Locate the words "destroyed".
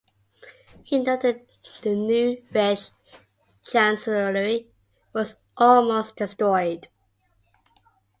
6.15-6.87